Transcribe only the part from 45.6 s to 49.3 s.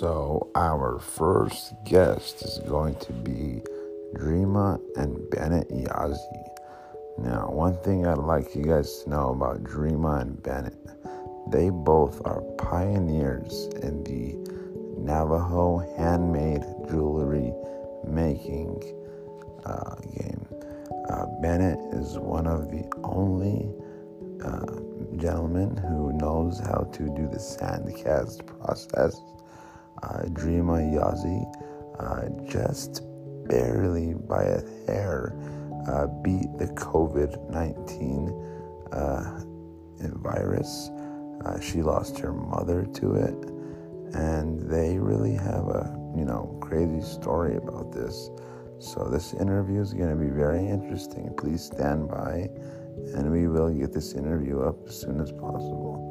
a you know crazy story about this. So